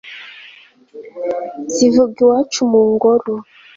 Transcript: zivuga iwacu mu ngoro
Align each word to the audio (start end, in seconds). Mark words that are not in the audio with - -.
zivuga 1.73 2.15
iwacu 2.21 2.59
mu 2.71 2.81
ngoro 2.93 3.33